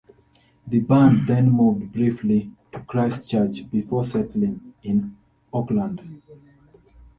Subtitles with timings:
[0.65, 5.15] The band then moved briefly to Christchurch before settling in
[5.53, 6.23] Auckland.